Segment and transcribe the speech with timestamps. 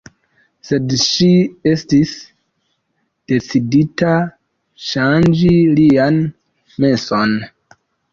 [0.67, 1.25] Sed ŝi
[1.71, 2.13] estis
[3.31, 4.15] decidita
[4.87, 6.19] ŝanĝi lian
[6.87, 7.37] menson.